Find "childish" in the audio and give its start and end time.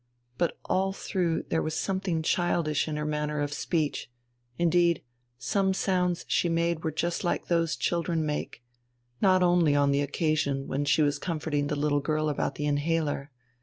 2.23-2.87